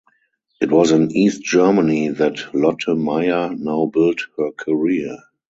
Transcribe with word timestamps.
It 0.59 0.71
was 0.71 0.89
in 0.91 1.11
East 1.15 1.43
Germany 1.43 2.07
that 2.07 2.55
Lotte 2.55 2.87
Meyer 2.97 3.53
now 3.55 3.85
built 3.85 4.21
her 4.35 4.51
career. 4.51 5.19